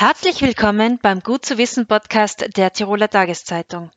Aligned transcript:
Herzlich 0.00 0.42
willkommen 0.42 1.00
beim 1.02 1.18
Gut 1.18 1.44
zu 1.44 1.58
wissen 1.58 1.88
Podcast 1.88 2.56
der 2.56 2.72
Tiroler 2.72 3.10
Tageszeitung. 3.10 3.90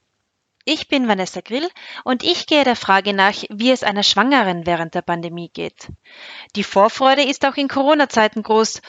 Ich 0.66 0.88
bin 0.88 1.08
Vanessa 1.08 1.42
Grill 1.42 1.70
und 2.04 2.24
ich 2.24 2.48
gehe 2.48 2.64
der 2.64 2.76
Frage 2.76 3.14
nach, 3.14 3.36
wie 3.52 3.70
es 3.70 3.84
einer 3.84 4.02
Schwangeren 4.02 4.66
während 4.66 4.96
der 4.96 5.04
Pandemie 5.04 5.52
geht. 5.54 5.90
Die 6.56 6.64
Vorfreude 6.64 7.22
ist 7.22 7.46
auch 7.46 7.56
in 7.56 7.68
Corona-Zeiten 7.68 8.42
groß, 8.42 8.82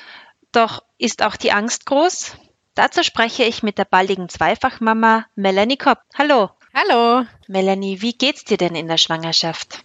doch 0.53 0.83
ist 0.97 1.23
auch 1.23 1.37
die 1.37 1.53
Angst 1.53 1.85
groß? 1.85 2.35
Dazu 2.75 3.03
spreche 3.03 3.45
ich 3.45 3.63
mit 3.63 3.77
der 3.77 3.85
baldigen 3.85 4.31
Zweifachmama 4.31 5.27
Melanie 5.35 5.77
Kopp. 5.77 5.99
Hallo. 6.17 6.49
Hallo. 6.73 7.27
Melanie, 7.47 8.01
wie 8.01 8.15
geht's 8.15 8.45
dir 8.45 8.57
denn 8.57 8.75
in 8.75 8.89
der 8.89 8.97
Schwangerschaft? 8.97 9.85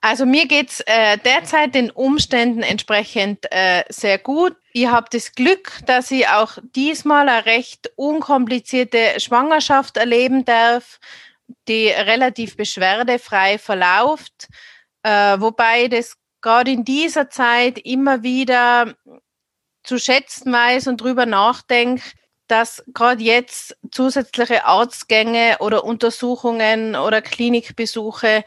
Also 0.00 0.26
mir 0.26 0.48
geht's 0.48 0.80
äh, 0.80 1.16
derzeit 1.18 1.76
den 1.76 1.92
Umständen 1.92 2.62
entsprechend 2.62 3.46
äh, 3.52 3.84
sehr 3.88 4.18
gut. 4.18 4.56
Ich 4.78 4.88
habe 4.88 5.06
das 5.10 5.32
Glück, 5.32 5.72
dass 5.86 6.10
ich 6.10 6.28
auch 6.28 6.58
diesmal 6.74 7.30
eine 7.30 7.46
recht 7.46 7.90
unkomplizierte 7.96 9.18
Schwangerschaft 9.18 9.96
erleben 9.96 10.44
darf, 10.44 11.00
die 11.66 11.88
relativ 11.88 12.58
beschwerdefrei 12.58 13.56
verläuft, 13.56 14.48
äh, 15.02 15.40
wobei 15.40 15.88
das 15.88 16.18
gerade 16.42 16.72
in 16.72 16.84
dieser 16.84 17.30
Zeit 17.30 17.78
immer 17.78 18.22
wieder 18.22 18.92
zu 19.82 19.98
schätzen 19.98 20.52
weiß 20.52 20.88
und 20.88 21.00
drüber 21.00 21.24
nachdenke, 21.24 22.02
dass 22.46 22.84
gerade 22.92 23.24
jetzt 23.24 23.78
zusätzliche 23.90 24.66
Arztgänge 24.66 25.56
oder 25.60 25.84
Untersuchungen 25.84 26.96
oder 26.96 27.22
Klinikbesuche 27.22 28.44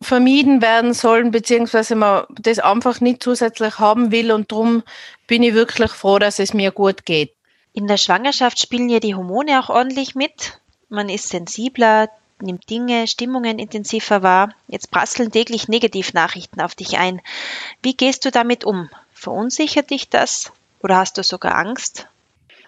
vermieden 0.00 0.60
werden 0.60 0.92
sollen, 0.92 1.30
beziehungsweise 1.30 1.96
man 1.96 2.24
das 2.28 2.58
einfach 2.58 3.00
nicht 3.00 3.22
zusätzlich 3.22 3.78
haben 3.78 4.12
will 4.12 4.30
und 4.30 4.52
darum 4.52 4.82
bin 5.28 5.44
ich 5.44 5.54
wirklich 5.54 5.92
froh, 5.92 6.18
dass 6.18 6.40
es 6.40 6.52
mir 6.52 6.72
gut 6.72 7.06
geht. 7.06 7.32
In 7.72 7.86
der 7.86 7.98
Schwangerschaft 7.98 8.58
spielen 8.58 8.88
ja 8.88 8.98
die 8.98 9.14
Hormone 9.14 9.60
auch 9.60 9.68
ordentlich 9.68 10.16
mit. 10.16 10.58
Man 10.88 11.08
ist 11.08 11.28
sensibler, 11.28 12.08
nimmt 12.40 12.68
Dinge, 12.70 13.06
Stimmungen 13.06 13.58
intensiver 13.58 14.22
wahr. 14.24 14.54
Jetzt 14.66 14.90
prasseln 14.90 15.30
täglich 15.30 15.68
Negativnachrichten 15.68 16.60
auf 16.60 16.74
dich 16.74 16.98
ein. 16.98 17.20
Wie 17.82 17.96
gehst 17.96 18.24
du 18.24 18.30
damit 18.30 18.64
um? 18.64 18.88
Verunsichert 19.12 19.90
dich 19.90 20.08
das 20.08 20.50
oder 20.82 20.96
hast 20.96 21.18
du 21.18 21.22
sogar 21.22 21.56
Angst? 21.56 22.08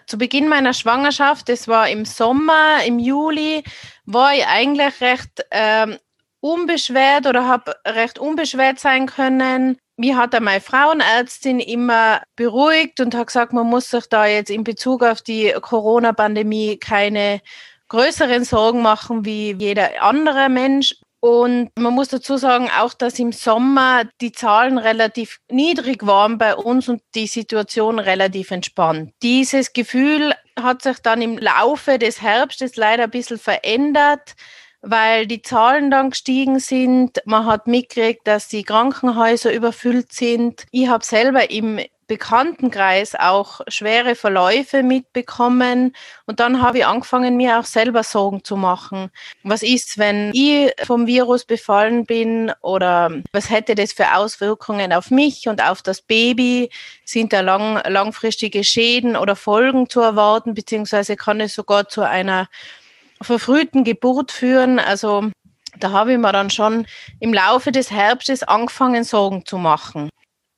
Zu 0.05 0.17
Beginn 0.17 0.47
meiner 0.47 0.73
Schwangerschaft, 0.73 1.49
das 1.49 1.67
war 1.67 1.89
im 1.89 2.05
Sommer, 2.05 2.83
im 2.85 2.99
Juli, 2.99 3.63
war 4.05 4.33
ich 4.33 4.45
eigentlich 4.45 5.01
recht 5.01 5.45
ähm, 5.51 5.97
unbeschwert 6.41 7.27
oder 7.27 7.47
habe 7.47 7.75
recht 7.85 8.19
unbeschwert 8.19 8.79
sein 8.79 9.07
können. 9.07 9.77
Mir 10.01 10.17
hat 10.17 10.33
meine 10.41 10.61
Frauenärztin 10.61 11.59
immer 11.59 12.23
beruhigt 12.35 12.99
und 13.01 13.13
hat 13.13 13.27
gesagt, 13.27 13.53
man 13.53 13.67
muss 13.67 13.91
sich 13.91 14.07
da 14.09 14.25
jetzt 14.25 14.49
in 14.49 14.63
Bezug 14.63 15.03
auf 15.03 15.21
die 15.21 15.53
Corona-Pandemie 15.61 16.77
keine 16.77 17.39
größeren 17.87 18.43
Sorgen 18.43 18.81
machen 18.81 19.25
wie 19.25 19.51
jeder 19.53 20.01
andere 20.01 20.49
Mensch. 20.49 20.95
Und 21.19 21.69
man 21.77 21.93
muss 21.93 22.07
dazu 22.07 22.37
sagen, 22.37 22.67
auch 22.79 22.95
dass 22.95 23.19
im 23.19 23.31
Sommer 23.31 24.05
die 24.21 24.31
Zahlen 24.31 24.79
relativ 24.79 25.37
niedrig 25.51 26.03
waren 26.07 26.39
bei 26.39 26.55
uns 26.55 26.89
und 26.89 27.03
die 27.13 27.27
Situation 27.27 27.99
relativ 27.99 28.49
entspannt. 28.49 29.13
Dieses 29.21 29.71
Gefühl 29.71 30.33
hat 30.59 30.81
sich 30.81 30.97
dann 30.97 31.21
im 31.21 31.37
Laufe 31.37 31.99
des 31.99 32.23
Herbstes 32.23 32.75
leider 32.75 33.03
ein 33.03 33.11
bisschen 33.11 33.37
verändert 33.37 34.33
weil 34.81 35.27
die 35.27 35.41
Zahlen 35.41 35.91
dann 35.91 36.09
gestiegen 36.11 36.59
sind. 36.59 37.21
Man 37.25 37.45
hat 37.45 37.67
mitgekriegt, 37.67 38.27
dass 38.27 38.47
die 38.47 38.63
Krankenhäuser 38.63 39.53
überfüllt 39.53 40.11
sind. 40.11 40.65
Ich 40.71 40.87
habe 40.87 41.05
selber 41.05 41.51
im 41.51 41.79
Bekanntenkreis 42.11 43.15
auch 43.15 43.61
schwere 43.69 44.15
Verläufe 44.15 44.83
mitbekommen 44.83 45.95
und 46.25 46.41
dann 46.41 46.61
habe 46.61 46.79
ich 46.79 46.85
angefangen, 46.85 47.37
mir 47.37 47.57
auch 47.57 47.63
selber 47.63 48.03
Sorgen 48.03 48.43
zu 48.43 48.57
machen. 48.57 49.11
Was 49.43 49.63
ist, 49.63 49.97
wenn 49.97 50.33
ich 50.33 50.73
vom 50.83 51.07
Virus 51.07 51.45
befallen 51.45 52.05
bin 52.05 52.51
oder 52.59 53.11
was 53.31 53.49
hätte 53.49 53.75
das 53.75 53.93
für 53.93 54.13
Auswirkungen 54.13 54.91
auf 54.91 55.09
mich 55.09 55.47
und 55.47 55.63
auf 55.63 55.83
das 55.83 56.01
Baby? 56.01 56.69
Sind 57.05 57.31
da 57.31 57.39
lang, 57.39 57.81
langfristige 57.87 58.65
Schäden 58.65 59.15
oder 59.15 59.37
Folgen 59.37 59.89
zu 59.89 60.01
erwarten, 60.01 60.53
beziehungsweise 60.53 61.15
kann 61.15 61.39
es 61.39 61.53
sogar 61.53 61.87
zu 61.87 62.01
einer 62.01 62.49
verfrühten 63.21 63.83
Geburt 63.83 64.31
führen. 64.31 64.79
Also 64.79 65.29
da 65.77 65.91
habe 65.91 66.13
ich 66.13 66.17
mir 66.17 66.31
dann 66.31 66.49
schon 66.49 66.87
im 67.19 67.33
Laufe 67.33 67.71
des 67.71 67.91
Herbstes 67.91 68.43
angefangen, 68.43 69.03
Sorgen 69.03 69.45
zu 69.45 69.57
machen. 69.57 70.09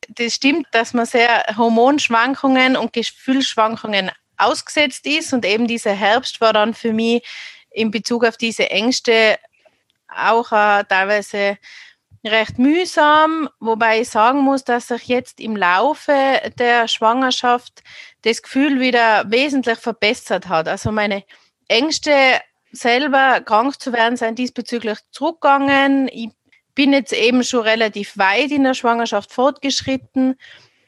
Das 0.10 0.34
stimmt, 0.34 0.68
dass 0.72 0.94
man 0.94 1.06
sehr 1.06 1.46
Hormonschwankungen 1.58 2.76
und 2.76 2.94
Gefühlsschwankungen 2.94 4.12
ausgesetzt 4.38 5.06
ist 5.06 5.34
und 5.34 5.46
eben 5.46 5.68
dieser 5.68 5.94
Herbst 5.94 6.42
war 6.42 6.54
dann 6.54 6.74
für 6.74 6.94
mich 6.94 7.24
in 7.72 7.92
Bezug 7.92 8.26
auf 8.26 8.38
diese 8.38 8.70
Ängste 8.70 9.38
auch 10.08 10.52
äh, 10.52 10.84
teilweise 10.84 11.58
recht 12.26 12.58
mühsam, 12.58 13.50
wobei 13.60 14.02
ich 14.02 14.10
sagen 14.10 14.40
muss, 14.40 14.64
dass 14.64 14.88
sich 14.88 15.08
jetzt 15.08 15.40
im 15.40 15.56
Laufe 15.56 16.42
der 16.58 16.88
Schwangerschaft 16.88 17.84
das 18.22 18.42
Gefühl 18.42 18.80
wieder 18.80 19.30
wesentlich 19.30 19.80
verbessert 19.80 20.48
hat. 20.48 20.68
Also 20.68 20.92
meine 20.92 21.24
Ängste 21.68 22.40
selber 22.74 23.40
krank 23.42 23.80
zu 23.80 23.94
werden, 23.94 24.18
sind 24.18 24.40
diesbezüglich 24.40 25.00
zurückgegangen. 25.12 26.10
Ich 26.12 26.30
bin 26.76 26.92
jetzt 26.92 27.14
eben 27.14 27.44
schon 27.44 27.62
relativ 27.62 28.18
weit 28.18 28.52
in 28.52 28.64
der 28.64 28.74
Schwangerschaft 28.74 29.32
fortgeschritten 29.32 30.36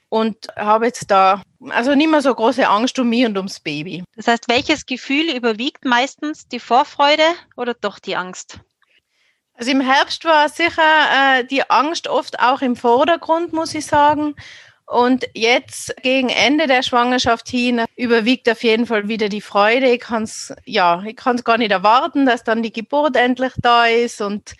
und 0.09 0.47
habe 0.55 0.85
jetzt 0.85 1.09
da 1.11 1.41
also 1.69 1.95
nicht 1.95 2.09
mehr 2.09 2.21
so 2.21 2.33
große 2.33 2.67
Angst 2.67 2.97
um 2.99 3.09
mich 3.09 3.25
und 3.25 3.37
ums 3.37 3.59
Baby. 3.59 4.03
Das 4.15 4.27
heißt, 4.27 4.45
welches 4.47 4.85
Gefühl 4.85 5.35
überwiegt 5.35 5.85
meistens 5.85 6.47
die 6.47 6.59
Vorfreude 6.59 7.23
oder 7.55 7.73
doch 7.73 7.99
die 7.99 8.15
Angst? 8.15 8.59
Also 9.53 9.71
im 9.71 9.81
Herbst 9.81 10.25
war 10.25 10.49
sicher 10.49 10.81
äh, 11.39 11.45
die 11.45 11.69
Angst 11.69 12.07
oft 12.07 12.39
auch 12.39 12.61
im 12.61 12.75
Vordergrund, 12.75 13.53
muss 13.53 13.73
ich 13.73 13.85
sagen. 13.85 14.35
Und 14.87 15.25
jetzt 15.33 15.95
gegen 16.03 16.29
Ende 16.29 16.67
der 16.67 16.83
Schwangerschaft 16.83 17.49
hin 17.49 17.81
überwiegt 17.95 18.49
auf 18.49 18.63
jeden 18.63 18.85
Fall 18.85 19.07
wieder 19.07 19.29
die 19.29 19.41
Freude. 19.41 19.89
Ich 19.89 20.01
kann 20.01 20.23
es 20.23 20.53
ja, 20.65 21.03
ich 21.03 21.15
gar 21.15 21.57
nicht 21.57 21.71
erwarten, 21.71 22.25
dass 22.25 22.43
dann 22.43 22.61
die 22.61 22.71
Geburt 22.71 23.15
endlich 23.15 23.53
da 23.57 23.85
ist 23.87 24.21
und 24.21 24.53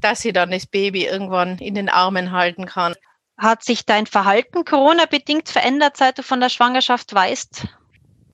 dass 0.00 0.24
ich 0.24 0.32
dann 0.32 0.52
das 0.52 0.66
Baby 0.66 1.04
irgendwann 1.04 1.58
in 1.58 1.74
den 1.74 1.88
Armen 1.90 2.32
halten 2.32 2.64
kann. 2.64 2.94
Hat 3.36 3.62
sich 3.62 3.84
dein 3.84 4.06
Verhalten 4.06 4.64
Corona-bedingt 4.64 5.48
verändert, 5.48 5.96
seit 5.96 6.18
du 6.18 6.22
von 6.22 6.40
der 6.40 6.48
Schwangerschaft 6.48 7.14
weißt? 7.14 7.66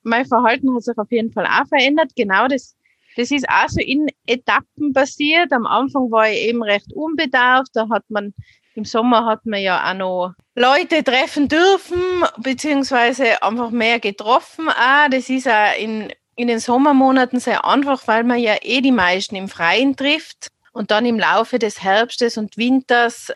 Mein 0.03 0.25
Verhalten 0.25 0.73
hat 0.73 0.83
sich 0.83 0.97
auf 0.97 1.11
jeden 1.11 1.31
Fall 1.31 1.45
auch 1.45 1.67
verändert. 1.67 2.11
Genau 2.15 2.47
das, 2.47 2.75
das 3.17 3.31
ist 3.31 3.47
auch 3.49 3.67
so 3.67 3.81
in 3.81 4.07
Etappen 4.25 4.93
passiert. 4.93 5.51
Am 5.51 5.65
Anfang 5.65 6.09
war 6.11 6.29
ich 6.29 6.47
eben 6.47 6.63
recht 6.63 6.93
unbedarft. 6.93 7.71
Da 7.73 7.89
hat 7.89 8.03
man 8.09 8.33
im 8.75 8.85
Sommer 8.85 9.25
hat 9.25 9.45
man 9.45 9.61
ja 9.61 9.89
auch 9.89 9.93
noch 9.93 10.33
Leute 10.53 11.03
treffen 11.03 11.47
dürfen, 11.47 12.01
beziehungsweise 12.37 13.41
einfach 13.41 13.71
mehr 13.71 13.99
getroffen. 13.99 14.69
Auch. 14.69 15.09
Das 15.09 15.29
ist 15.29 15.47
auch 15.47 15.77
in, 15.79 16.11
in 16.35 16.47
den 16.47 16.59
Sommermonaten 16.59 17.39
sehr 17.39 17.65
einfach, 17.65 18.05
weil 18.07 18.23
man 18.23 18.39
ja 18.39 18.55
eh 18.61 18.81
die 18.81 18.91
meisten 18.91 19.35
im 19.35 19.47
Freien 19.47 19.95
trifft. 19.95 20.49
Und 20.73 20.91
dann 20.91 21.05
im 21.05 21.17
Laufe 21.17 21.57
des 21.57 21.81
Herbstes 21.81 22.37
und 22.37 22.57
Winters 22.57 23.31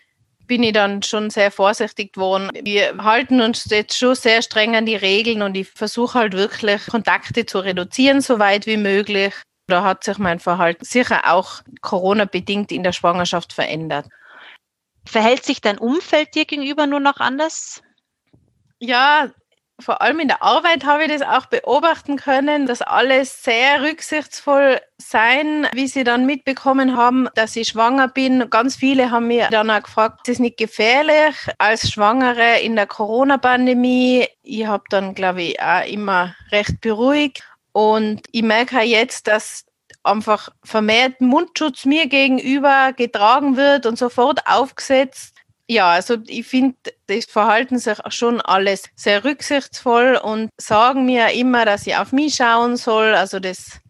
bin 0.46 0.62
ich 0.62 0.74
dann 0.74 1.02
schon 1.02 1.30
sehr 1.30 1.50
vorsichtig 1.50 2.12
geworden. 2.12 2.50
Wir 2.62 2.98
halten 2.98 3.40
uns 3.40 3.64
jetzt 3.70 3.96
schon 3.96 4.14
sehr 4.14 4.42
streng 4.42 4.76
an 4.76 4.84
die 4.84 4.96
Regeln 4.96 5.40
und 5.40 5.56
ich 5.56 5.68
versuche 5.68 6.18
halt 6.18 6.34
wirklich 6.34 6.84
Kontakte 6.86 7.46
zu 7.46 7.60
reduzieren, 7.60 8.20
so 8.20 8.38
weit 8.38 8.66
wie 8.66 8.76
möglich. 8.76 9.32
Da 9.68 9.84
hat 9.84 10.04
sich 10.04 10.18
mein 10.18 10.40
Verhalten 10.40 10.84
sicher 10.84 11.32
auch 11.32 11.62
Corona-bedingt 11.80 12.72
in 12.72 12.82
der 12.82 12.92
Schwangerschaft 12.92 13.52
verändert. 13.52 14.06
Verhält 15.10 15.44
sich 15.44 15.60
dein 15.60 15.76
Umfeld 15.76 16.36
dir 16.36 16.44
gegenüber 16.44 16.86
nur 16.86 17.00
noch 17.00 17.18
anders? 17.18 17.82
Ja, 18.78 19.30
vor 19.80 20.02
allem 20.02 20.20
in 20.20 20.28
der 20.28 20.40
Arbeit 20.40 20.84
habe 20.84 21.02
ich 21.02 21.08
das 21.10 21.22
auch 21.22 21.46
beobachten 21.46 22.16
können, 22.16 22.66
dass 22.66 22.80
alle 22.80 23.24
sehr 23.24 23.82
rücksichtsvoll 23.82 24.80
sein, 24.98 25.66
wie 25.72 25.88
sie 25.88 26.04
dann 26.04 26.26
mitbekommen 26.26 26.96
haben, 26.96 27.28
dass 27.34 27.56
ich 27.56 27.68
schwanger 27.68 28.06
bin. 28.06 28.50
Ganz 28.50 28.76
viele 28.76 29.10
haben 29.10 29.26
mir 29.26 29.48
dann 29.50 29.70
auch 29.70 29.82
gefragt, 29.82 30.28
ist 30.28 30.34
es 30.34 30.38
nicht 30.38 30.58
gefährlich 30.58 31.34
als 31.58 31.90
Schwangere 31.90 32.60
in 32.60 32.76
der 32.76 32.86
Corona-Pandemie? 32.86 34.28
Ich 34.44 34.66
habe 34.66 34.84
dann, 34.90 35.16
glaube 35.16 35.42
ich, 35.42 35.60
auch 35.60 35.86
immer 35.88 36.36
recht 36.52 36.80
beruhigt. 36.80 37.42
Und 37.72 38.22
ich 38.30 38.42
merke 38.42 38.78
auch 38.78 38.84
jetzt, 38.84 39.26
dass 39.26 39.64
einfach 40.02 40.48
vermehrt 40.64 41.20
Mundschutz 41.20 41.84
mir 41.84 42.06
gegenüber 42.06 42.92
getragen 42.92 43.56
wird 43.56 43.86
und 43.86 43.98
sofort 43.98 44.46
aufgesetzt. 44.46 45.34
Ja, 45.68 45.90
also 45.90 46.16
ich 46.26 46.46
finde, 46.46 46.76
das 47.06 47.26
verhalten 47.26 47.78
sich 47.78 47.98
schon 48.08 48.40
alles 48.40 48.84
sehr 48.96 49.24
rücksichtsvoll 49.24 50.16
und 50.16 50.50
sagen 50.56 51.06
mir 51.06 51.30
immer, 51.32 51.64
dass 51.64 51.86
ich 51.86 51.96
auf 51.96 52.12
mich 52.12 52.34
schauen 52.34 52.76
soll. 52.76 53.14
Also 53.14 53.38
das, 53.38 53.80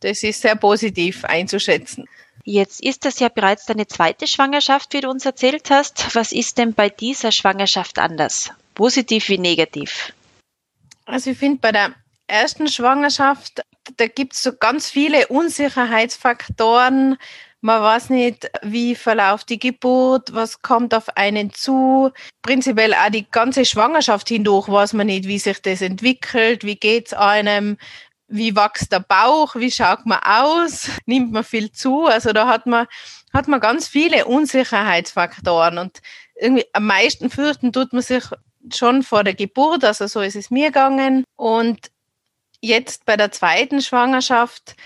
das 0.00 0.22
ist 0.22 0.42
sehr 0.42 0.54
positiv 0.54 1.24
einzuschätzen. 1.24 2.06
Jetzt 2.44 2.80
ist 2.80 3.04
das 3.04 3.18
ja 3.18 3.28
bereits 3.28 3.66
deine 3.66 3.86
zweite 3.88 4.26
Schwangerschaft, 4.26 4.92
wie 4.94 5.00
du 5.00 5.10
uns 5.10 5.26
erzählt 5.26 5.70
hast. 5.70 6.14
Was 6.14 6.32
ist 6.32 6.56
denn 6.56 6.72
bei 6.72 6.88
dieser 6.88 7.32
Schwangerschaft 7.32 7.98
anders? 7.98 8.50
Positiv 8.74 9.28
wie 9.28 9.38
negativ? 9.38 10.12
Also 11.04 11.30
ich 11.30 11.38
finde 11.38 11.58
bei 11.58 11.72
der 11.72 11.94
ersten 12.28 12.68
Schwangerschaft, 12.68 13.62
da 13.96 14.06
gibt 14.06 14.34
es 14.34 14.42
so 14.42 14.52
ganz 14.52 14.90
viele 14.90 15.26
Unsicherheitsfaktoren. 15.28 17.16
Man 17.60 17.82
weiß 17.82 18.10
nicht, 18.10 18.48
wie 18.62 18.94
verläuft 18.94 19.48
die 19.48 19.58
Geburt, 19.58 20.32
was 20.32 20.62
kommt 20.62 20.94
auf 20.94 21.16
einen 21.16 21.52
zu. 21.52 22.12
Prinzipiell 22.42 22.94
auch 22.94 23.10
die 23.10 23.28
ganze 23.28 23.64
Schwangerschaft 23.64 24.28
hindurch 24.28 24.68
weiß 24.68 24.92
man 24.92 25.08
nicht, 25.08 25.26
wie 25.26 25.40
sich 25.40 25.60
das 25.60 25.82
entwickelt, 25.82 26.62
wie 26.62 26.76
geht 26.76 27.08
es 27.08 27.14
einem, 27.14 27.76
wie 28.28 28.54
wächst 28.54 28.92
der 28.92 29.00
Bauch, 29.00 29.56
wie 29.56 29.72
schaut 29.72 30.06
man 30.06 30.20
aus, 30.22 30.88
nimmt 31.06 31.32
man 31.32 31.42
viel 31.42 31.72
zu. 31.72 32.06
Also 32.06 32.32
da 32.32 32.46
hat 32.46 32.66
man, 32.66 32.86
hat 33.32 33.48
man 33.48 33.58
ganz 33.58 33.88
viele 33.88 34.26
Unsicherheitsfaktoren 34.26 35.78
und 35.78 36.00
irgendwie 36.36 36.66
am 36.72 36.86
meisten 36.86 37.30
fürchten 37.30 37.72
tut 37.72 37.92
man 37.92 38.02
sich 38.02 38.24
schon 38.72 39.02
vor 39.02 39.24
der 39.24 39.34
Geburt, 39.34 39.84
also 39.84 40.06
so 40.06 40.20
ist 40.20 40.36
es 40.36 40.50
mir 40.50 40.66
gegangen. 40.66 41.24
Und 41.36 41.90
jetzt 42.60 43.06
bei 43.06 43.16
der 43.16 43.32
zweiten 43.32 43.80
Schwangerschaft 43.80 44.76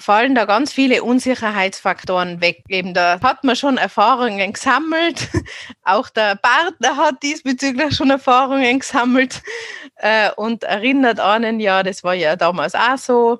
fallen 0.00 0.34
da 0.34 0.46
ganz 0.46 0.72
viele 0.72 1.02
Unsicherheitsfaktoren 1.02 2.40
weg. 2.40 2.64
Eben 2.68 2.94
da 2.94 3.20
hat 3.20 3.44
man 3.44 3.56
schon 3.56 3.76
Erfahrungen 3.76 4.52
gesammelt. 4.52 5.28
Auch 5.84 6.08
der 6.08 6.36
Partner 6.36 6.96
hat 6.96 7.22
diesbezüglich 7.22 7.94
schon 7.94 8.10
Erfahrungen 8.10 8.80
gesammelt 8.80 9.42
äh, 9.96 10.30
und 10.36 10.64
erinnert 10.64 11.20
einen, 11.20 11.60
ja, 11.60 11.82
das 11.82 12.02
war 12.02 12.14
ja 12.14 12.36
damals 12.36 12.74
auch 12.74 12.98
so. 12.98 13.38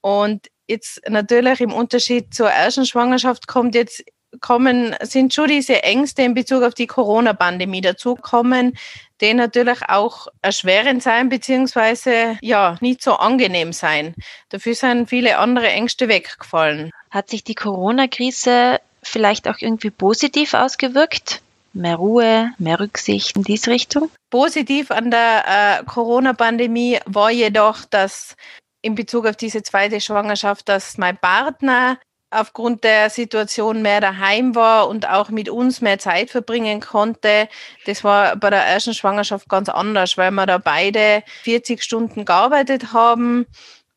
Und 0.00 0.48
jetzt 0.68 1.00
natürlich 1.08 1.60
im 1.60 1.72
Unterschied 1.72 2.32
zur 2.34 2.50
ersten 2.50 2.86
Schwangerschaft 2.86 3.46
kommt 3.46 3.74
jetzt 3.74 4.04
kommen, 4.40 4.94
sind 5.02 5.34
schon 5.34 5.48
diese 5.48 5.82
Ängste 5.82 6.22
in 6.22 6.34
Bezug 6.34 6.62
auf 6.62 6.74
die 6.74 6.86
Corona-Pandemie 6.86 7.80
dazukommen, 7.80 8.76
die 9.20 9.34
natürlich 9.34 9.80
auch 9.88 10.28
erschwerend 10.40 11.02
sein, 11.02 11.28
beziehungsweise 11.28 12.38
ja, 12.40 12.76
nicht 12.80 13.02
so 13.02 13.14
angenehm 13.14 13.72
sein. 13.72 14.14
Dafür 14.48 14.74
sind 14.74 15.08
viele 15.08 15.38
andere 15.38 15.68
Ängste 15.68 16.08
weggefallen. 16.08 16.90
Hat 17.10 17.30
sich 17.30 17.44
die 17.44 17.54
Corona-Krise 17.54 18.80
vielleicht 19.02 19.48
auch 19.48 19.58
irgendwie 19.58 19.90
positiv 19.90 20.54
ausgewirkt? 20.54 21.42
Mehr 21.72 21.96
Ruhe, 21.96 22.50
mehr 22.58 22.80
Rücksicht 22.80 23.36
in 23.36 23.44
diese 23.44 23.70
Richtung? 23.70 24.10
Positiv 24.30 24.90
an 24.90 25.10
der 25.10 25.44
äh, 25.80 25.84
Corona-Pandemie 25.84 26.98
war 27.06 27.30
jedoch, 27.30 27.84
dass 27.84 28.36
in 28.82 28.94
Bezug 28.94 29.26
auf 29.26 29.36
diese 29.36 29.62
zweite 29.62 30.00
Schwangerschaft, 30.00 30.68
dass 30.68 30.98
mein 30.98 31.16
Partner 31.16 31.98
aufgrund 32.30 32.84
der 32.84 33.10
Situation 33.10 33.82
mehr 33.82 34.00
daheim 34.00 34.54
war 34.54 34.88
und 34.88 35.08
auch 35.08 35.30
mit 35.30 35.48
uns 35.48 35.80
mehr 35.80 35.98
Zeit 35.98 36.30
verbringen 36.30 36.80
konnte. 36.80 37.48
Das 37.86 38.04
war 38.04 38.36
bei 38.36 38.50
der 38.50 38.64
ersten 38.64 38.94
Schwangerschaft 38.94 39.48
ganz 39.48 39.68
anders, 39.68 40.16
weil 40.16 40.30
wir 40.30 40.46
da 40.46 40.58
beide 40.58 41.22
40 41.42 41.82
Stunden 41.82 42.24
gearbeitet 42.24 42.92
haben. 42.92 43.46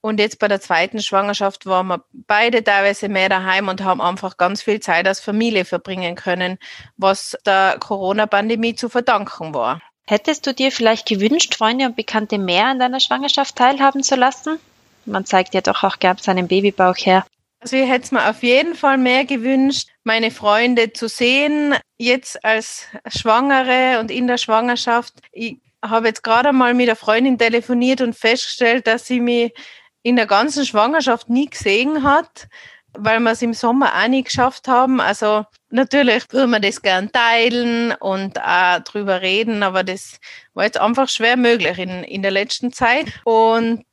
Und 0.01 0.19
jetzt 0.19 0.39
bei 0.39 0.50
der 0.50 0.59
zweiten 0.59 1.01
Schwangerschaft 1.01 1.65
waren 1.65 1.88
wir 1.88 2.03
beide 2.12 2.62
teilweise 2.62 3.07
mehr 3.07 3.30
daheim 3.30 3.69
und 3.69 3.83
haben 3.83 4.01
einfach 4.01 4.35
ganz 4.35 4.62
viel 4.62 4.81
Zeit 4.81 5.07
als 5.07 5.21
Familie 5.21 5.63
verbringen 5.63 6.15
können, 6.15 6.57
was 6.97 7.38
der 7.45 7.77
Corona-Pandemie 7.80 8.75
zu 8.75 8.89
verdanken 8.89 9.53
war. 9.53 9.81
Hättest 10.06 10.45
du 10.45 10.53
dir 10.53 10.74
vielleicht 10.74 11.07
gewünscht, 11.07 11.56
Freunde 11.56 11.85
und 11.85 11.95
Bekannte 11.95 12.38
mehr 12.38 12.65
an 12.65 12.80
deiner 12.80 13.00
Schwangerschaft 13.00 13.56
teilhaben 13.56 14.03
zu 14.03 14.15
lassen? 14.15 14.59
Man 15.06 15.25
zeigt 15.25 15.53
ja 15.53 15.62
doch 15.62 15.83
auch 15.83 16.00
gern 16.00 16.18
seinen 16.18 16.50
Babybauch 16.50 16.97
her. 16.97 17.25
Also 17.63 17.77
ich 17.77 17.88
hätte 17.88 18.04
es 18.04 18.12
mir 18.12 18.30
auf 18.30 18.44
jeden 18.44 18.75
Fall 18.75 18.98
mehr 18.98 19.24
gewünscht, 19.24 19.88
meine 20.04 20.31
Freunde 20.31 20.92
zu 20.92 21.07
sehen, 21.07 21.74
jetzt 21.98 22.44
als 22.44 22.88
Schwangere 23.07 24.01
und 24.01 24.12
in 24.12 24.27
der 24.27 24.38
Schwangerschaft. 24.38 25.13
Ich 25.31 25.60
habe 25.81 26.07
jetzt 26.07 26.24
gerade 26.24 26.51
mal 26.51 26.74
mit 26.74 26.89
einer 26.89 26.98
Freundin 26.98 27.38
telefoniert 27.38 28.01
und 28.01 28.18
festgestellt, 28.18 28.86
dass 28.86 29.07
sie 29.07 29.21
mich 29.21 29.54
in 30.01 30.18
der 30.18 30.25
ganzen 30.25 30.65
Schwangerschaft 30.65 31.30
nie 31.30 31.50
gesehen 31.50 32.04
hat, 32.04 32.50
weil 32.98 33.21
wir 33.21 33.31
es 33.31 33.42
im 33.42 33.54
Sommer 33.54 33.94
auch 33.95 34.09
nie 34.09 34.24
geschafft 34.24 34.68
haben. 34.68 35.00
Also 35.00 35.45
natürlich 35.69 36.25
würde 36.33 36.48
man 36.48 36.62
das 36.62 36.81
gern 36.81 37.13
teilen 37.13 37.94
und 37.94 38.42
auch 38.42 38.80
drüber 38.80 39.21
reden, 39.21 39.63
aber 39.63 39.86
das 39.86 40.19
war 40.54 40.66
jetzt 40.66 40.81
einfach 40.81 41.07
schwer 41.07 41.38
möglich 41.38 41.80
in, 41.80 42.04
in 42.04 42.24
der 42.24 42.31
letzten 42.31 42.74
Zeit. 42.74 43.06
Und 43.24 43.86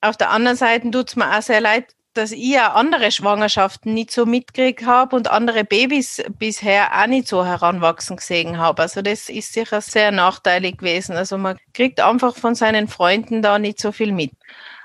auf 0.00 0.16
der 0.16 0.30
anderen 0.30 0.56
Seite 0.56 0.90
tut 0.90 1.10
es 1.10 1.16
mir 1.16 1.36
auch 1.36 1.42
sehr 1.42 1.60
leid, 1.60 1.94
dass 2.18 2.32
ich 2.32 2.44
ja 2.48 2.72
andere 2.72 3.10
Schwangerschaften 3.10 3.94
nicht 3.94 4.10
so 4.10 4.26
mitgekriegt 4.26 4.84
habe 4.84 5.16
und 5.16 5.30
andere 5.30 5.64
Babys 5.64 6.22
bisher 6.38 7.00
auch 7.00 7.06
nicht 7.06 7.28
so 7.28 7.46
heranwachsen 7.46 8.16
gesehen 8.16 8.58
habe. 8.58 8.82
Also 8.82 9.00
das 9.00 9.28
ist 9.28 9.52
sicher 9.52 9.80
sehr 9.80 10.10
nachteilig 10.10 10.78
gewesen. 10.78 11.16
Also 11.16 11.38
man 11.38 11.56
kriegt 11.72 12.00
einfach 12.00 12.36
von 12.36 12.54
seinen 12.54 12.88
Freunden 12.88 13.40
da 13.40 13.58
nicht 13.58 13.80
so 13.80 13.92
viel 13.92 14.12
mit. 14.12 14.32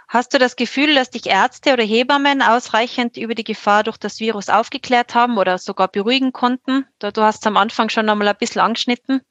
Hast 0.08 0.34
du 0.34 0.38
das 0.38 0.56
Gefühl, 0.56 0.94
dass 0.94 1.10
dich 1.10 1.26
Ärzte 1.26 1.74
oder 1.74 1.84
Hebammen 1.84 2.44
ausreichend 2.44 3.18
über 3.18 3.34
die 3.34 3.44
Gefahr 3.44 3.84
durch 3.84 3.98
das 3.98 4.20
Virus 4.20 4.48
aufgeklärt 4.48 5.16
haben 5.16 5.40
oder 5.40 5.58
sogar 5.58 5.88
beruhigen 5.88 6.32
konnten? 6.32 6.86
Du 7.00 7.22
hast 7.24 7.42
es 7.42 7.48
am 7.48 7.58
Anfang 7.58 7.90
schon 7.90 8.08
einmal 8.08 8.28
ein 8.28 8.38
bisschen 8.40 8.62
angeschnitten. 8.62 9.22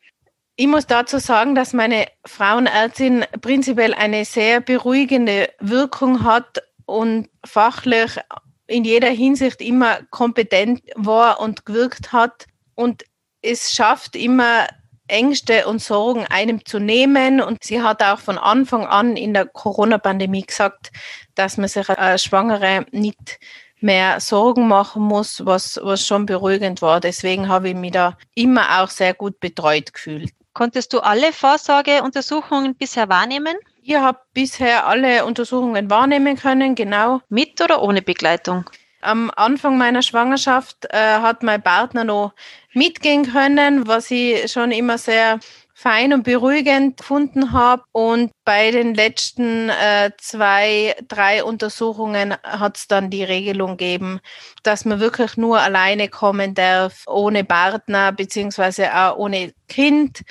Ich 0.56 0.66
muss 0.66 0.86
dazu 0.86 1.18
sagen, 1.18 1.54
dass 1.54 1.72
meine 1.72 2.06
Frauenärztin 2.26 3.24
prinzipiell 3.40 3.94
eine 3.94 4.24
sehr 4.24 4.60
beruhigende 4.60 5.48
Wirkung 5.60 6.24
hat 6.24 6.62
und 6.92 7.28
fachlich 7.44 8.18
in 8.66 8.84
jeder 8.84 9.10
Hinsicht 9.10 9.60
immer 9.60 10.00
kompetent 10.10 10.82
war 10.94 11.40
und 11.40 11.66
gewirkt 11.66 12.12
hat 12.12 12.46
und 12.74 13.04
es 13.42 13.72
schafft 13.72 14.14
immer 14.16 14.66
Ängste 15.08 15.66
und 15.66 15.82
Sorgen 15.82 16.26
einem 16.26 16.64
zu 16.64 16.78
nehmen. 16.78 17.40
Und 17.40 17.62
sie 17.64 17.82
hat 17.82 18.02
auch 18.02 18.18
von 18.18 18.38
Anfang 18.38 18.86
an 18.86 19.16
in 19.16 19.34
der 19.34 19.46
Corona-Pandemie 19.46 20.42
gesagt, 20.42 20.90
dass 21.34 21.58
man 21.58 21.68
sich 21.68 21.88
als 21.88 22.24
Schwangere 22.24 22.86
nicht 22.92 23.38
mehr 23.80 24.20
Sorgen 24.20 24.68
machen 24.68 25.02
muss, 25.02 25.44
was, 25.44 25.78
was 25.82 26.06
schon 26.06 26.24
beruhigend 26.24 26.82
war. 26.82 27.00
Deswegen 27.00 27.48
habe 27.48 27.70
ich 27.70 27.74
mich 27.74 27.92
da 27.92 28.16
immer 28.34 28.80
auch 28.80 28.88
sehr 28.88 29.12
gut 29.12 29.40
betreut 29.40 29.92
gefühlt. 29.92 30.30
Konntest 30.54 30.92
du 30.92 31.00
alle 31.00 31.32
Vorsorgeuntersuchungen 31.32 32.76
bisher 32.76 33.08
wahrnehmen? 33.08 33.56
Ich 33.84 33.96
habe 33.96 34.20
bisher 34.32 34.86
alle 34.86 35.24
Untersuchungen 35.24 35.90
wahrnehmen 35.90 36.36
können, 36.36 36.76
genau. 36.76 37.20
Mit 37.28 37.60
oder 37.60 37.82
ohne 37.82 38.00
Begleitung? 38.00 38.70
Am 39.00 39.32
Anfang 39.34 39.76
meiner 39.76 40.02
Schwangerschaft 40.02 40.86
äh, 40.90 40.96
hat 40.96 41.42
mein 41.42 41.60
Partner 41.60 42.04
noch 42.04 42.32
mitgehen 42.72 43.24
können, 43.24 43.88
was 43.88 44.12
ich 44.12 44.52
schon 44.52 44.70
immer 44.70 44.98
sehr 44.98 45.40
fein 45.74 46.12
und 46.12 46.22
beruhigend 46.22 46.98
gefunden 46.98 47.50
habe. 47.50 47.82
Und 47.90 48.30
bei 48.44 48.70
den 48.70 48.94
letzten 48.94 49.68
äh, 49.68 50.12
zwei, 50.16 50.94
drei 51.08 51.42
Untersuchungen 51.42 52.36
hat 52.44 52.76
es 52.76 52.86
dann 52.86 53.10
die 53.10 53.24
Regelung 53.24 53.76
gegeben, 53.76 54.20
dass 54.62 54.84
man 54.84 55.00
wirklich 55.00 55.36
nur 55.36 55.58
alleine 55.58 56.08
kommen 56.08 56.54
darf, 56.54 57.02
ohne 57.08 57.42
Partner 57.42 58.12
beziehungsweise 58.12 58.94
auch 58.94 59.16
ohne 59.16 59.52
Kind 59.66 60.22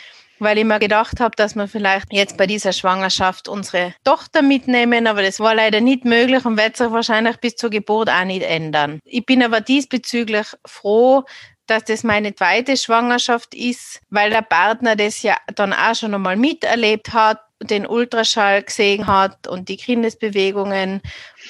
weil 0.41 0.57
ich 0.57 0.65
mir 0.65 0.79
gedacht 0.79 1.19
habe, 1.19 1.35
dass 1.35 1.55
wir 1.55 1.67
vielleicht 1.67 2.11
jetzt 2.11 2.35
bei 2.35 2.47
dieser 2.47 2.73
Schwangerschaft 2.73 3.47
unsere 3.47 3.93
Tochter 4.03 4.41
mitnehmen, 4.41 5.05
aber 5.05 5.21
das 5.21 5.39
war 5.39 5.53
leider 5.53 5.81
nicht 5.81 6.03
möglich 6.03 6.43
und 6.45 6.57
wird 6.57 6.75
sich 6.75 6.91
wahrscheinlich 6.91 7.37
bis 7.37 7.55
zur 7.55 7.69
Geburt 7.69 8.09
auch 8.09 8.25
nicht 8.25 8.41
ändern. 8.41 8.99
Ich 9.05 9.25
bin 9.25 9.43
aber 9.43 9.61
diesbezüglich 9.61 10.47
froh, 10.65 11.23
dass 11.67 11.85
das 11.85 12.03
meine 12.03 12.33
zweite 12.33 12.75
Schwangerschaft 12.75 13.53
ist, 13.53 14.01
weil 14.09 14.31
der 14.31 14.41
Partner 14.41 14.95
das 14.95 15.21
ja 15.21 15.37
dann 15.55 15.73
auch 15.73 15.95
schon 15.95 16.15
einmal 16.15 16.35
miterlebt 16.35 17.13
hat, 17.13 17.39
den 17.61 17.85
Ultraschall 17.85 18.63
gesehen 18.63 19.05
hat 19.05 19.47
und 19.47 19.69
die 19.69 19.77
Kindesbewegungen 19.77 21.01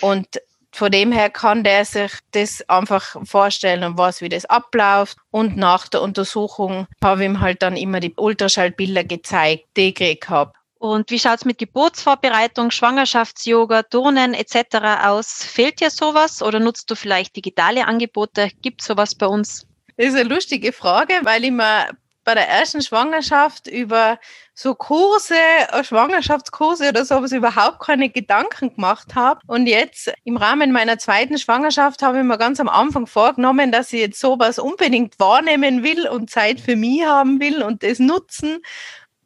und 0.02 0.28
von 0.74 0.92
dem 0.92 1.12
her 1.12 1.30
kann 1.30 1.64
der 1.64 1.86
sich 1.86 2.12
das 2.32 2.68
einfach 2.70 3.18
vorstellen 3.26 3.84
und 3.84 3.98
weiß, 3.98 4.22
wie 4.22 4.30
das 4.30 4.46
abläuft. 4.46 5.18
Und 5.30 5.58
nach 5.58 5.88
der 5.88 6.02
Untersuchung 6.02 6.88
habe 7.04 7.22
ich 7.22 7.30
ihm 7.30 7.42
halt 7.42 7.62
dann 7.62 7.76
immer 7.76 8.00
die 8.00 8.14
Ultraschallbilder 8.16 9.04
gezeigt, 9.04 9.66
die 9.78 9.90
ich 9.90 9.96
gekriegt 9.96 10.30
habe. 10.30 10.54
Und 10.80 11.12
wie 11.12 11.20
schaut's 11.20 11.46
mit 11.46 11.60
Geburtsvorbereitung, 11.60 12.72
Schwangerschafts-Yoga, 12.72 13.84
Turnen 13.84 14.34
etc. 14.34 15.04
aus? 15.04 15.44
Fehlt 15.44 15.80
dir 15.80 15.92
sowas 15.92 16.42
oder 16.42 16.60
nutzt 16.60 16.90
du 16.90 16.96
vielleicht 16.96 17.36
digitale 17.36 17.86
Angebote? 17.86 18.50
Gibt 18.64 18.82
sowas 18.82 19.14
bei 19.14 19.28
uns? 19.28 19.68
Das 19.98 20.08
ist 20.08 20.16
eine 20.16 20.28
lustige 20.28 20.72
Frage, 20.72 21.20
weil 21.22 21.44
ich 21.44 21.52
mir 21.52 21.90
bei 22.24 22.36
der 22.36 22.48
ersten 22.48 22.82
Schwangerschaft 22.82 23.68
über 23.68 24.20
so 24.54 24.76
Kurse, 24.76 25.36
äh, 25.72 25.84
Schwangerschaftskurse 25.84 26.90
oder 26.90 27.06
sowas 27.06 27.32
überhaupt 27.32 27.80
keine 27.80 28.10
Gedanken 28.10 28.76
gemacht 28.76 29.16
habe. 29.16 29.40
Und 29.48 29.68
jetzt 29.68 30.14
im 30.24 30.38
Rahmen 30.38 30.72
meiner 30.72 30.98
zweiten 30.98 31.38
Schwangerschaft 31.38 32.02
habe 32.04 32.20
ich 32.20 32.24
mir 32.24 32.38
ganz 32.38 32.60
am 32.60 32.70
Anfang 32.70 33.08
vorgenommen, 33.08 33.72
dass 33.72 33.92
ich 33.94 34.02
jetzt 34.02 34.20
sowas 34.20 34.60
unbedingt 34.60 35.20
wahrnehmen 35.20 35.84
will 35.84 36.08
und 36.08 36.30
Zeit 36.30 36.60
für 36.60 36.76
mich 36.76 37.04
haben 37.06 37.40
will 37.40 37.64
und 37.64 37.84
das 37.84 38.00
nutzen. 38.00 38.60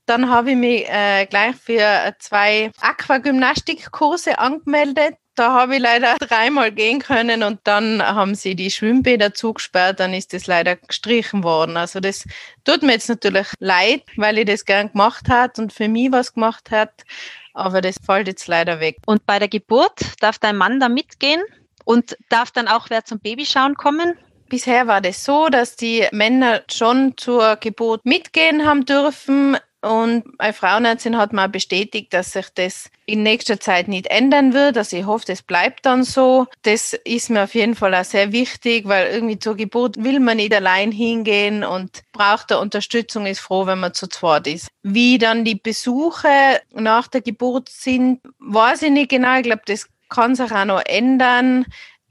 Dann 0.06 0.30
habe 0.30 0.52
ich 0.52 0.58
mich 0.58 0.88
äh, 0.88 1.26
gleich 1.26 1.56
für 1.56 2.16
zwei 2.20 2.72
Aquagymnastikkurse 2.80 4.38
angemeldet 4.38 5.16
da 5.36 5.54
habe 5.54 5.76
ich 5.76 5.82
leider 5.82 6.16
dreimal 6.20 6.72
gehen 6.72 7.00
können 7.00 7.44
und 7.44 7.60
dann 7.64 8.02
haben 8.02 8.36
sie 8.36 8.56
die 8.56 8.72
Schwimmbäder 8.72 9.34
zugesperrt, 9.34 10.00
dann 10.00 10.14
ist 10.14 10.34
das 10.34 10.48
leider 10.48 10.76
gestrichen 10.76 11.44
worden. 11.44 11.78
Also 11.78 12.00
das 12.00 12.26
tut 12.64 12.82
mir 12.82 12.94
jetzt 12.94 13.10
natürlich 13.10 13.48
leid, 13.60 14.04
weil 14.16 14.38
ich 14.38 14.46
das 14.46 14.66
gern 14.66 14.92
gemacht 14.92 15.30
hat 15.30 15.60
und 15.60 15.74
für 15.74 15.88
mich 15.88 16.12
was 16.12 16.34
gemacht 16.34 16.72
hat. 16.72 17.04
aber 17.56 17.82
das 17.82 17.96
fällt 18.06 18.28
jetzt 18.28 18.48
leider 18.48 18.80
weg. 18.80 18.98
Und 19.06 19.26
bei 19.26 19.40
der 19.40 19.48
Geburt 19.48 20.02
darf 20.20 20.38
dein 20.38 20.58
Mann 20.58 20.80
da 20.80 20.90
mitgehen 20.90 21.42
und 21.86 22.18
darf 22.30 22.52
dann 22.52 22.68
auch 22.68 22.90
wer 22.90 23.06
zum 23.06 23.20
Babyschauen 23.20 23.76
kommen? 23.76 24.18
Bisher 24.50 24.86
war 24.88 25.02
das 25.02 25.24
so, 25.24 25.48
dass 25.48 25.76
die 25.76 26.06
Männer 26.12 26.62
schon 26.70 27.18
zur 27.18 27.56
Geburt 27.56 28.06
mitgehen 28.06 28.66
haben 28.66 28.86
dürfen. 28.86 29.58
Und 29.86 30.24
eine 30.40 30.54
Frauenärztin 30.54 31.16
hat 31.16 31.32
mal 31.32 31.48
bestätigt, 31.48 32.12
dass 32.12 32.32
sich 32.32 32.48
das 32.56 32.90
in 33.06 33.22
nächster 33.22 33.60
Zeit 33.60 33.88
nicht 33.88 34.08
ändern 34.08 34.54
wird. 34.54 34.80
Also 34.80 34.98
ich 34.98 35.06
hoffe, 35.06 35.26
das 35.28 35.44
bleibt 35.44 35.86
dann 35.86 36.04
so. 36.04 36.48
Das 36.64 36.94
ist 37.04 37.30
mir 37.30 37.44
auf 37.44 37.54
jeden 37.54 37.76
Fall 37.76 37.94
auch 37.94 38.04
sehr 38.04 38.32
wichtig, 38.32 38.88
weil 38.88 39.14
irgendwie 39.14 39.38
zur 39.38 39.56
Geburt 39.56 40.04
will 40.04 40.20
man 40.20 40.38
nicht 40.38 40.56
allein 40.56 40.92
hingehen 40.92 41.64
und 41.64 42.02
braucht 42.14 42.50
da 42.50 42.58
Unterstützung, 42.58 43.28
ist 43.28 43.42
froh, 43.42 43.68
wenn 43.68 43.80
man 43.80 43.94
zu 43.94 44.08
zweit 44.08 44.48
ist. 44.48 44.70
Wie 44.82 45.20
dann 45.20 45.46
die 45.46 45.56
Besuche 45.56 46.62
nach 46.74 47.08
der 47.08 47.22
Geburt 47.22 47.70
sind, 47.70 48.22
weiß 48.40 48.82
ich 48.82 48.92
nicht 48.92 49.12
genau. 49.12 49.38
Ich 49.38 49.44
glaube, 49.44 49.62
das 49.68 49.88
kann 50.10 50.34
sich 50.34 50.52
auch 50.52 50.66
noch 50.66 50.82
ändern 50.86 51.66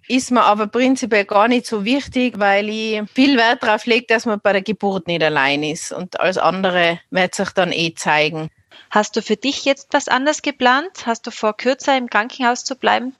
ist 0.08 0.30
mir 0.30 0.44
aber 0.44 0.66
prinzipiell 0.66 1.24
gar 1.24 1.48
nicht 1.48 1.66
so 1.66 1.84
wichtig, 1.84 2.38
weil 2.38 2.68
ich 2.68 3.02
viel 3.12 3.36
Wert 3.36 3.62
darauf 3.62 3.86
lege, 3.86 4.06
dass 4.08 4.26
man 4.26 4.40
bei 4.40 4.52
der 4.52 4.62
Geburt 4.62 5.06
nicht 5.06 5.22
allein 5.22 5.62
ist. 5.62 5.92
Und 5.92 6.20
alles 6.20 6.38
andere 6.38 7.00
wird 7.10 7.34
sich 7.34 7.50
dann 7.50 7.72
eh 7.72 7.94
zeigen. 7.94 8.50
Hast 8.90 9.16
du 9.16 9.22
für 9.22 9.36
dich 9.36 9.64
jetzt 9.64 9.88
was 9.92 10.08
anders 10.08 10.42
geplant? 10.42 11.06
Hast 11.06 11.26
du 11.26 11.30
vor, 11.30 11.56
kürzer 11.56 11.96
im 11.96 12.10
Krankenhaus 12.10 12.64
zu 12.64 12.76
bleiben? 12.76 13.14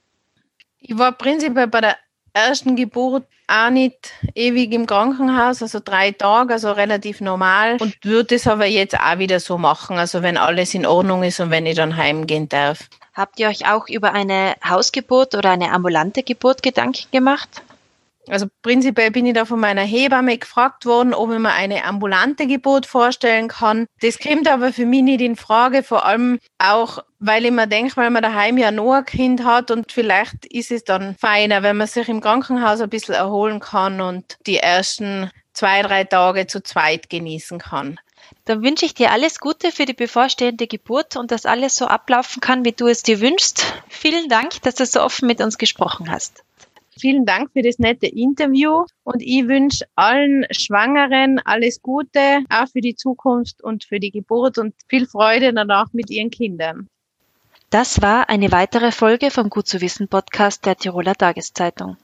Ich 0.81 0.97
war 0.99 1.13
prinzipiell 1.13 1.67
bei 1.67 1.81
der 1.81 1.97
ersten 2.33 2.77
Geburt 2.77 3.25
auch 3.47 3.71
nicht 3.71 4.13
ewig 4.35 4.73
im 4.73 4.87
Krankenhaus, 4.87 5.63
also 5.63 5.81
drei 5.85 6.13
Tage, 6.13 6.55
also 6.55 6.73
relativ 6.73 7.21
normal. 7.21 7.77
Und 7.81 7.97
würde 8.03 8.35
es 8.35 8.47
aber 8.47 8.67
jetzt 8.67 8.99
auch 8.99 9.19
wieder 9.19 9.41
so 9.41 9.59
machen, 9.59 9.99
also 9.99 10.23
wenn 10.23 10.37
alles 10.37 10.75
in 10.75 10.87
Ordnung 10.87 11.23
ist 11.23 11.41
und 11.41 11.51
wenn 11.51 11.67
ich 11.67 11.77
dann 11.77 11.97
heimgehen 11.97 12.49
darf. 12.49 12.89
Habt 13.15 13.39
ihr 13.39 13.49
euch 13.49 13.67
auch 13.67 13.89
über 13.89 14.13
eine 14.13 14.55
Hausgeburt 14.69 15.35
oder 15.35 15.51
eine 15.51 15.71
ambulante 15.71 16.23
Geburt 16.23 16.63
Gedanken 16.63 17.07
gemacht? 17.13 17.63
Also 18.29 18.47
prinzipiell 18.63 19.11
bin 19.11 19.27
ich 19.27 19.35
da 19.35 19.45
von 19.45 19.61
meiner 19.61 19.83
Hebamme 19.83 20.39
gefragt 20.39 20.87
worden, 20.87 21.13
ob 21.13 21.31
ich 21.31 21.39
mir 21.39 21.53
eine 21.53 21.85
ambulante 21.85 22.47
Geburt 22.47 22.87
vorstellen 22.87 23.49
kann. 23.49 23.87
Das 24.01 24.19
kommt 24.19 24.49
aber 24.49 24.73
für 24.73 24.87
mich 24.87 25.03
nicht 25.03 25.21
in 25.21 25.37
Frage, 25.37 25.83
vor 25.83 26.07
allem 26.07 26.39
auch, 26.59 27.05
weil 27.19 27.45
ich 27.45 27.51
mir 27.51 27.67
denke, 27.67 27.97
weil 27.97 28.11
man 28.11 28.23
daheim 28.23 28.57
ja 28.57 28.71
noch 28.71 28.95
ein 28.95 29.05
Kind 29.05 29.45
hat 29.45 29.71
und 29.71 29.93
vielleicht 29.93 30.47
ist 30.47 30.71
es 30.71 30.85
dann 30.85 31.17
feiner, 31.17 31.63
wenn 31.63 31.77
man 31.77 31.87
sich 31.87 32.09
im 32.09 32.21
Krankenhaus 32.21 32.81
ein 32.81 32.89
bisschen 32.89 33.15
erholen 33.15 33.61
kann 33.61 34.01
und 34.01 34.39
die 34.47 34.57
ersten 34.57 35.31
zwei, 35.53 35.83
drei 35.83 36.05
Tage 36.05 36.47
zu 36.47 36.63
zweit 36.63 37.11
genießen 37.11 37.59
kann. 37.59 38.01
Dann 38.45 38.63
wünsche 38.63 38.85
ich 38.85 38.95
dir 38.95 39.11
alles 39.11 39.41
Gute 39.41 39.73
für 39.73 39.87
die 39.87 39.95
bevorstehende 39.95 40.67
Geburt 40.67 41.17
und 41.17 41.31
dass 41.31 41.47
alles 41.47 41.77
so 41.77 41.87
ablaufen 41.87 42.41
kann, 42.41 42.65
wie 42.65 42.73
du 42.73 42.87
es 42.87 43.03
dir 43.03 43.21
wünschst. 43.21 43.65
Vielen 43.89 44.29
Dank, 44.29 44.61
dass 44.63 44.75
du 44.75 44.85
so 44.85 45.01
offen 45.01 45.27
mit 45.27 45.41
uns 45.41 45.59
gesprochen 45.59 46.11
hast. 46.11 46.45
Vielen 46.99 47.27
Dank 47.27 47.51
für 47.53 47.63
das 47.63 47.79
nette 47.79 48.07
Interview 48.07 48.85
und 49.03 49.21
ich 49.21 49.49
wünsche 49.49 49.85
allen 49.97 50.47
Schwangeren 50.51 51.41
alles 51.45 51.83
Gute, 51.83 52.45
auch 52.49 52.69
für 52.69 52.81
die 52.81 52.95
Zukunft 52.95 53.63
und 53.63 53.85
für 53.85 53.99
die 53.99 54.13
Geburt 54.13 54.59
und 54.59 54.75
viel 54.89 55.07
Freude 55.07 55.53
danach 55.53 55.93
mit 55.93 56.11
ihren 56.11 56.31
Kindern. 56.31 56.89
Das 57.71 58.01
war 58.01 58.29
eine 58.29 58.53
weitere 58.53 58.93
Folge 58.93 59.33
vom 59.33 59.51
Gut 59.51 59.67
zu 59.67 59.81
wissen 59.81 60.07
Podcast 60.07 60.65
der 60.67 60.77
Tiroler 60.77 61.17
Tageszeitung. 61.17 61.97